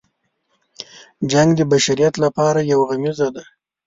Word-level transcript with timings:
جنګ 1.31 1.49
د 1.55 1.61
بشریت 1.71 2.13
لپاره 2.23 2.59
یو 2.71 2.79
غمیزه 2.89 3.27
ده. 3.35 3.43